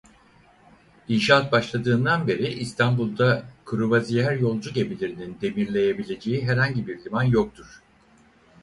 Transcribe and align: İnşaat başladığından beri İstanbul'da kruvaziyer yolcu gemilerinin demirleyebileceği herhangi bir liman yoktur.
İnşaat 1.07 1.51
başladığından 1.51 2.27
beri 2.27 2.47
İstanbul'da 2.47 3.43
kruvaziyer 3.65 4.33
yolcu 4.35 4.73
gemilerinin 4.73 5.37
demirleyebileceği 5.41 6.47
herhangi 6.47 6.87
bir 6.87 7.05
liman 7.05 7.23
yoktur. 7.23 7.81